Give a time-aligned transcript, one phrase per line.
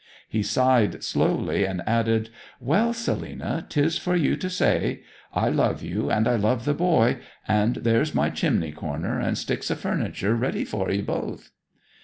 [0.27, 5.01] He sighed slowly and added, 'Well, Selina, 'tis for you to say.
[5.31, 9.69] I love you, and I love the boy; and there's my chimney corner and sticks
[9.69, 11.51] o' furniture ready for 'ee both.'